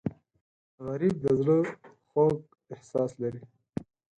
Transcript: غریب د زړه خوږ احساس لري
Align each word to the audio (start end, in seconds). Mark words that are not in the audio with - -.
غریب 0.85 1.15
د 1.23 1.25
زړه 1.39 1.57
خوږ 2.09 2.35
احساس 2.73 3.11
لري 3.21 3.41